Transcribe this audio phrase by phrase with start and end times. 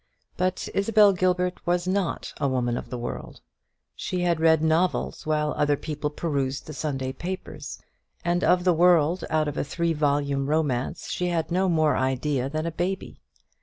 [0.35, 3.39] But Isabel Gilbert was not a woman of the world.
[3.95, 7.79] She had read novels while other people perused the Sunday papers;
[8.25, 12.49] and of the world out of a three volume romance she had no more idea
[12.49, 13.21] than a baby.